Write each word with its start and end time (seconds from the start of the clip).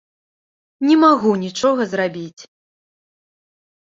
Не 0.91 0.95
магу 1.03 1.33
нічога 1.43 1.81
зрабіць! 1.91 2.41